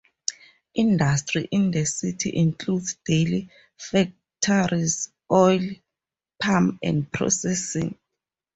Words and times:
Industry 0.73 1.47
in 1.51 1.69
the 1.69 1.85
city 1.85 2.35
includes 2.35 2.95
dairy 3.05 3.51
factories, 3.77 5.11
oil 5.31 5.59
palm 6.41 6.79
and 6.81 7.11
processing. 7.11 7.95